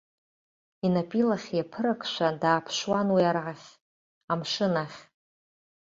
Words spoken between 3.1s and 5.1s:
уи арахь, амшын ахь.